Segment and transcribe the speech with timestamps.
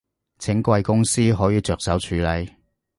[0.39, 2.49] 請貴公司可以着手處理